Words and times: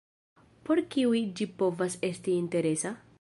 Por 0.69 0.81
kiuj 0.95 1.21
ĝi 1.41 1.47
povas 1.61 1.99
esti 2.13 2.39
interesa? 2.45 2.99